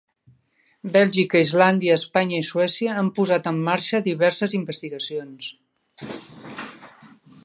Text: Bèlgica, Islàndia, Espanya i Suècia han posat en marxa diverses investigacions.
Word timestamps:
Bèlgica, 0.93 1.41
Islàndia, 1.47 1.97
Espanya 1.99 2.39
i 2.43 2.47
Suècia 2.47 2.95
han 3.01 3.11
posat 3.19 3.49
en 3.53 3.59
marxa 3.69 4.01
diverses 4.09 4.57
investigacions. 4.63 5.51